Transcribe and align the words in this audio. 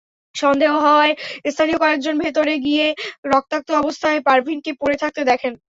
সন্দেহ 0.35 0.71
হওয়ায় 0.85 1.13
স্থানীয় 1.45 1.77
কয়েকজন 1.79 2.15
ভেতরে 2.23 2.53
গিয়ে 2.65 2.85
রক্তাক্ত 3.25 3.69
অবস্থায় 3.81 4.19
পারভিনকে 4.27 4.71
পড়ে 4.81 4.97
থাকতে 5.03 5.21
দেখেন। 5.31 5.53